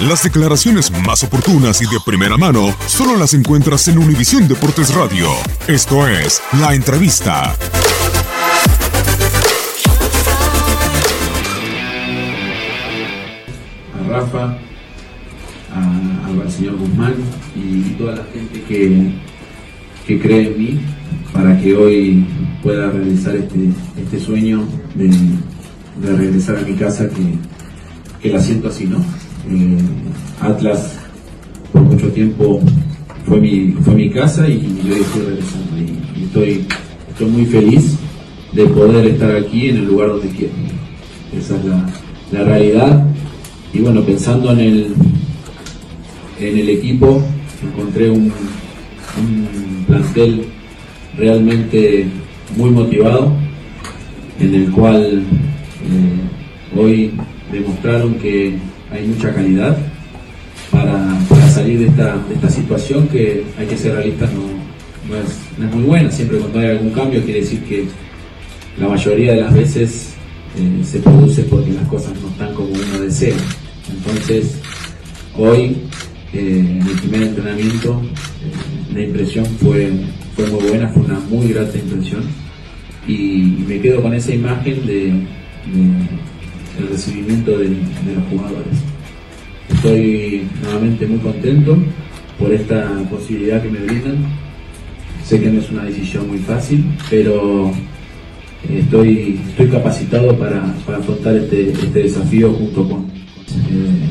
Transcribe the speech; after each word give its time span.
Las 0.00 0.22
declaraciones 0.22 0.90
más 0.90 1.24
oportunas 1.24 1.80
y 1.80 1.86
de 1.86 1.98
primera 2.04 2.36
mano 2.36 2.76
solo 2.86 3.16
las 3.16 3.32
encuentras 3.32 3.88
en 3.88 3.96
Univisión 3.98 4.46
Deportes 4.46 4.94
Radio. 4.94 5.30
Esto 5.66 6.06
es 6.06 6.42
La 6.60 6.74
Entrevista. 6.74 7.56
a 13.94 14.08
Rafa, 14.08 14.58
al 15.74 16.52
señor 16.52 16.76
Guzmán 16.76 17.14
y 17.54 17.94
toda 17.98 18.16
la 18.16 18.24
gente 18.32 18.62
que, 18.68 19.12
que 20.06 20.20
cree 20.20 20.48
en 20.48 20.58
mí 20.58 20.80
para 21.32 21.58
que 21.60 21.74
hoy 21.74 22.26
pueda 22.62 22.90
realizar 22.90 23.34
este, 23.34 23.70
este 23.96 24.20
sueño 24.20 24.66
de, 24.94 25.08
de 25.08 26.16
regresar 26.16 26.58
a 26.58 26.62
mi 26.62 26.74
casa 26.74 27.08
que, 27.08 27.38
que 28.20 28.32
la 28.32 28.40
siento 28.40 28.68
así, 28.68 28.84
¿no? 28.84 29.04
Eh, 29.48 29.78
Atlas 30.40 30.98
por 31.72 31.82
mucho 31.82 32.08
tiempo 32.08 32.60
fue 33.26 33.40
mi, 33.40 33.72
fue 33.82 33.94
mi 33.94 34.10
casa 34.10 34.48
y 34.48 34.60
yo 34.84 34.94
estoy 34.94 35.22
regresando 35.22 35.78
y, 35.78 36.20
y 36.20 36.24
estoy, 36.24 36.66
muy 37.28 37.46
feliz 37.46 37.96
de 38.52 38.66
poder 38.66 39.06
estar 39.06 39.34
aquí 39.36 39.68
en 39.68 39.76
el 39.78 39.86
lugar 39.86 40.08
donde 40.08 40.28
quiero. 40.28 40.52
Esa 41.36 41.56
es 41.56 41.64
la, 41.64 41.86
la 42.32 42.44
realidad. 42.44 43.06
Y 43.72 43.80
bueno, 43.80 44.02
pensando 44.02 44.52
en 44.52 44.60
el, 44.60 44.94
en 46.38 46.58
el 46.58 46.68
equipo, 46.68 47.22
encontré 47.62 48.10
un, 48.10 48.32
un 49.18 49.84
plantel 49.86 50.44
realmente 51.16 52.06
muy 52.56 52.70
motivado, 52.70 53.32
en 54.40 54.54
el 54.54 54.70
cual 54.70 55.22
eh, 55.22 56.78
hoy 56.78 57.12
demostraron 57.60 58.14
que 58.14 58.56
hay 58.90 59.06
mucha 59.06 59.34
calidad 59.34 59.76
para, 60.70 61.18
salir 61.50 61.78
de 61.80 61.86
esta, 61.86 62.16
de 62.28 62.34
esta 62.34 62.50
situación 62.50 63.08
que 63.08 63.44
hay 63.58 63.66
que 63.66 63.76
ser 63.76 63.94
realistas, 63.94 64.30
no, 64.32 64.42
no 65.08 65.16
es, 65.22 65.38
no 65.58 65.68
es 65.68 65.74
muy 65.74 65.84
buena. 65.84 66.10
Siempre 66.10 66.38
cuando 66.38 66.58
hay 66.58 66.66
algún 66.68 66.90
cambio 66.90 67.22
quiere 67.24 67.40
decir 67.40 67.60
que 67.64 67.86
la 68.78 68.88
mayoría 68.88 69.32
de 69.32 69.40
las 69.40 69.54
veces 69.54 70.14
eh, 70.58 70.84
se 70.84 70.98
produce 70.98 71.42
porque 71.44 71.72
las 71.72 71.88
cosas 71.88 72.12
no 72.20 72.28
están 72.28 72.54
como 72.54 72.68
uno 72.68 73.00
desea. 73.00 73.36
Entonces, 73.90 74.60
hoy, 75.36 75.76
eh, 76.32 76.78
en 76.80 76.86
el 76.86 76.98
primer 77.00 77.22
entrenamiento, 77.22 78.02
eh, 78.02 78.94
la 78.94 79.00
impresión 79.02 79.46
fue, 79.62 79.92
fue 80.34 80.46
muy 80.50 80.68
buena, 80.68 80.88
fue 80.88 81.02
una 81.04 81.20
muy 81.20 81.48
grata 81.48 81.78
impresión. 81.78 82.22
Y 83.08 83.64
me 83.66 83.80
quedo 83.80 84.02
con 84.02 84.12
esa 84.12 84.34
imagen 84.34 84.86
de- 84.86 85.12
el 86.78 86.88
recibimiento 86.88 87.58
de, 87.58 87.68
los 87.68 88.24
jugadores. 88.30 88.78
Estoy 89.68 90.46
nuevamente 90.62 91.06
muy 91.06 91.18
contento 91.18 91.76
por 92.38 92.52
esta 92.52 92.88
posibilidad 93.10 93.62
que 93.62 93.68
me 93.68 93.80
brindan. 93.80 94.16
Sé 95.24 95.40
que 95.40 95.50
no 95.50 95.60
es 95.60 95.70
una 95.70 95.84
decisión 95.84 96.28
muy 96.28 96.38
fácil, 96.38 96.84
pero 97.10 97.72
estoy, 98.70 99.40
estoy 99.48 99.68
capacitado 99.68 100.38
para, 100.38 100.62
para 100.84 100.98
afrontar 100.98 101.34
este, 101.36 101.70
este 101.70 102.02
desafío 102.02 102.52
junto 102.52 102.88
con 102.88 103.00
eh, 103.00 104.08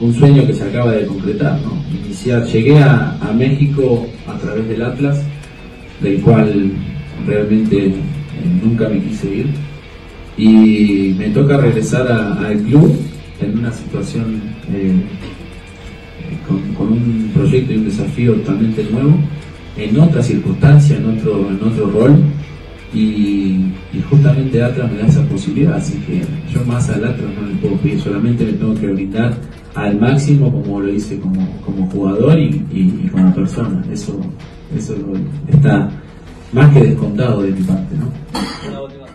un 0.00 0.14
sueño 0.14 0.46
que 0.46 0.52
se 0.52 0.64
acaba 0.64 0.92
de 0.92 1.06
concretar. 1.06 1.60
¿no? 1.62 1.82
Iniciar, 2.04 2.44
llegué 2.46 2.78
a, 2.78 3.16
a 3.20 3.32
México 3.32 4.06
a 4.26 4.38
través 4.38 4.68
del 4.68 4.82
Atlas, 4.82 5.22
del 6.02 6.20
cual 6.20 6.72
realmente 7.26 7.86
eh, 7.86 7.94
nunca 8.62 8.88
me 8.88 9.00
quise 9.00 9.34
ir, 9.34 9.69
y 10.44 11.14
me 11.18 11.28
toca 11.30 11.56
regresar 11.58 12.10
al 12.10 12.56
club 12.62 12.96
en 13.40 13.58
una 13.58 13.72
situación 13.72 14.40
eh, 14.72 14.92
con, 16.46 16.60
con 16.74 16.92
un 16.92 17.30
proyecto 17.34 17.72
y 17.72 17.76
un 17.76 17.84
desafío 17.84 18.34
totalmente 18.34 18.86
nuevo, 18.90 19.14
en 19.76 19.98
otra 20.00 20.22
circunstancia, 20.22 20.96
en 20.96 21.06
otro, 21.18 21.48
en 21.50 21.62
otro 21.62 21.90
rol, 21.90 22.16
y, 22.92 23.66
justamente 24.08 24.60
Atlas 24.62 24.90
me 24.90 24.98
da 24.98 25.06
esa 25.06 25.22
posibilidad, 25.28 25.74
así 25.76 25.98
que 25.98 26.22
yo 26.52 26.64
más 26.66 26.88
al 26.90 27.04
Atlas 27.04 27.30
no 27.40 27.46
le 27.46 27.54
puedo 27.56 27.76
pedir, 27.76 28.00
solamente 28.00 28.44
me 28.44 28.52
tengo 28.54 28.74
que 28.74 28.86
brindar 28.88 29.36
al 29.74 30.00
máximo 30.00 30.50
como 30.50 30.80
lo 30.80 30.92
hice 30.92 31.18
como, 31.20 31.46
como 31.64 31.86
jugador 31.90 32.38
y, 32.38 32.46
y- 32.72 33.02
y 33.04 33.08
como 33.08 33.32
persona, 33.34 33.84
eso, 33.92 34.18
eso 34.76 34.94
está 35.52 35.88
más 36.52 36.72
que 36.74 36.80
descontado 36.80 37.42
de 37.42 37.52
mi 37.52 37.60
parte, 37.62 37.94
¿no? 37.96 38.10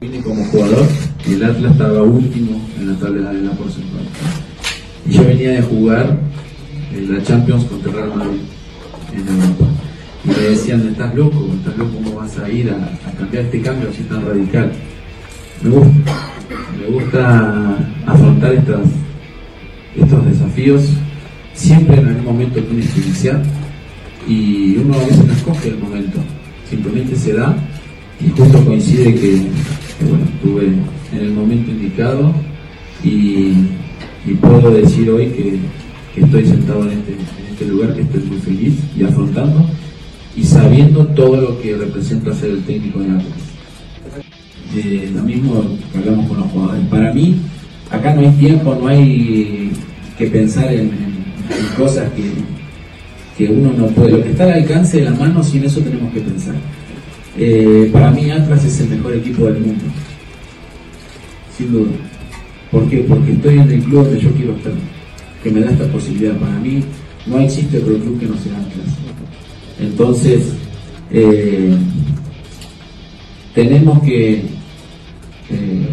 Vine 0.00 0.22
como 0.22 0.42
jugador, 0.46 0.86
el 1.26 1.44
Atlas 1.44 1.72
estaba 1.72 2.02
último 2.02 2.58
en 2.78 2.86
la 2.86 2.98
tabla 2.98 3.32
de 3.32 3.42
la 3.42 3.50
porcentual. 3.50 4.02
Y 5.06 5.12
yo 5.12 5.24
venía 5.26 5.50
de 5.50 5.60
jugar 5.60 6.18
en 6.94 7.14
la 7.14 7.22
Champions 7.22 7.64
contra 7.64 7.90
el 7.90 7.96
Real 7.98 8.16
Madrid 8.16 8.40
en 9.12 9.28
Europa. 9.28 9.66
Y 10.24 10.28
me 10.28 10.48
decían, 10.48 10.88
estás 10.88 11.14
loco, 11.14 11.50
estás 11.54 11.76
loco, 11.76 11.90
¿cómo 12.02 12.16
vas 12.16 12.38
a 12.38 12.48
ir 12.48 12.70
a, 12.70 12.76
a 13.10 13.12
cambiar 13.12 13.44
este 13.44 13.60
cambio 13.60 13.90
así 13.90 14.02
tan 14.04 14.24
radical? 14.24 14.72
Me 15.62 15.68
gusta, 15.68 15.92
me 16.78 16.86
gusta 16.94 17.76
afrontar 18.06 18.54
estas, 18.54 18.80
estos 19.96 20.24
desafíos. 20.24 20.82
Siempre 21.52 21.98
en 21.98 22.08
algún 22.08 22.24
momento 22.24 22.58
tienes 22.62 22.88
que 22.88 23.00
iniciar 23.00 23.42
y 24.26 24.78
uno 24.78 24.94
a 24.94 25.04
veces 25.04 25.26
no 25.26 25.32
escoge 25.34 25.68
el 25.68 25.78
momento, 25.78 26.20
simplemente 26.70 27.14
se 27.16 27.34
da 27.34 27.54
y 28.18 28.30
justo 28.30 28.64
coincide 28.64 29.14
que, 29.14 29.42
estuve 30.06 30.66
en 31.12 31.18
el 31.18 31.32
momento 31.32 31.70
indicado 31.70 32.32
y, 33.04 33.52
puedo 34.40 34.70
decir 34.70 35.10
hoy 35.10 35.26
que, 35.26 35.58
estoy 36.22 36.44
sentado 36.44 36.82
en 36.82 36.98
este, 36.98 37.12
en 37.12 37.52
este 37.52 37.66
lugar, 37.66 37.94
que 37.94 38.02
estoy 38.02 38.20
muy 38.22 38.38
feliz 38.38 38.74
y 38.96 39.04
afrontando 39.04 39.64
y 40.36 40.44
sabiendo 40.44 41.06
todo 41.08 41.36
lo 41.36 41.60
que 41.60 41.76
representa 41.76 42.32
ser 42.32 42.50
el 42.50 42.62
técnico 42.62 43.00
de 43.00 43.08
la 43.08 43.22
eh, 44.76 45.10
lo 45.12 45.22
mismo 45.22 45.64
que 45.92 45.98
hablamos 45.98 46.28
con 46.28 46.38
los 46.38 46.46
jugadores. 46.50 46.86
Para 46.86 47.12
mí, 47.12 47.40
acá 47.90 48.14
no 48.14 48.20
hay 48.20 48.30
tiempo, 48.36 48.76
no 48.80 48.86
hay 48.86 49.72
que 50.16 50.26
pensar 50.26 50.72
en, 50.72 50.92
cosas 51.76 52.08
que, 52.12 52.30
que, 53.36 53.52
uno 53.52 53.72
no 53.76 53.86
puede. 53.88 54.12
Lo 54.12 54.22
que 54.22 54.30
está 54.30 54.44
al 54.44 54.52
alcance 54.52 54.98
de 54.98 55.04
la 55.04 55.10
mano, 55.12 55.42
sin 55.42 55.64
eso 55.64 55.80
tenemos 55.80 56.12
que 56.12 56.20
pensar. 56.20 56.54
Eh, 57.36 57.90
para 57.92 58.10
mí, 58.10 58.30
Atlas 58.30 58.64
es 58.64 58.80
el 58.80 58.90
mejor 58.90 59.14
equipo 59.14 59.46
del 59.46 59.60
mundo. 59.60 59.84
Sin 61.56 61.72
duda. 61.72 61.92
¿Por 62.70 62.88
qué? 62.88 62.98
Porque 63.08 63.32
estoy 63.32 63.58
en 63.58 63.70
el 63.70 63.82
club 63.82 64.04
donde 64.04 64.20
yo 64.20 64.30
quiero 64.32 64.56
estar, 64.56 64.72
que 65.42 65.50
me 65.50 65.60
da 65.60 65.70
esta 65.70 65.86
posibilidad. 65.86 66.36
Para 66.36 66.58
mí, 66.58 66.82
no 67.26 67.38
existe 67.38 67.78
otro 67.78 67.98
club 67.98 68.18
que 68.18 68.26
no 68.26 68.36
sea 68.36 68.56
Atlas. 68.56 68.96
Entonces, 69.80 70.52
eh, 71.10 71.76
tenemos 73.54 74.02
que 74.02 74.42
eh, 75.50 75.86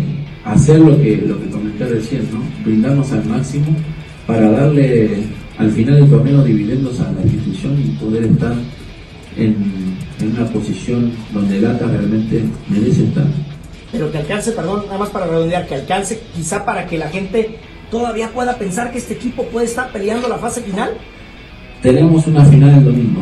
hacer 0.46 0.80
lo 0.80 0.98
que, 1.02 1.18
lo 1.18 1.40
que 1.42 1.50
comenté 1.50 1.86
recién, 1.86 2.28
¿no? 2.32 2.40
brindarnos 2.64 3.12
al 3.12 3.26
máximo 3.26 3.68
para 4.26 4.52
darle 4.52 5.24
al 5.58 5.72
final 5.72 5.96
del 5.96 6.10
torneo 6.10 6.44
dividendos 6.44 7.00
a 7.00 7.12
la 7.12 7.22
institución 7.22 7.76
y 7.80 7.98
poder 7.98 8.26
estar 8.26 8.56
en, 9.38 9.98
una 10.20 10.46
posición 10.50 11.12
donde 11.32 11.58
el 11.58 11.66
ATA 11.66 11.86
realmente 11.86 12.44
merece 12.68 13.06
estar. 13.06 13.26
Pero 13.92 14.12
que 14.12 14.18
alcance, 14.18 14.52
perdón, 14.52 14.84
nada 14.88 14.98
más 14.98 15.10
para 15.10 15.28
redondear, 15.28 15.68
que 15.68 15.76
alcance 15.76 16.20
quizá 16.36 16.66
para 16.66 16.88
que 16.88 16.98
la 16.98 17.10
gente 17.10 17.60
todavía 17.92 18.30
pueda 18.30 18.58
pensar 18.58 18.92
que 18.92 18.98
este 18.98 19.14
equipo 19.14 19.44
puede 19.44 19.66
estar 19.66 19.92
peleando 19.92 20.28
la 20.28 20.38
fase 20.38 20.62
final. 20.62 20.92
Tenemos 21.82 22.26
una 22.28 22.44
final 22.46 22.80
el 22.80 22.84
domingo. 22.84 23.22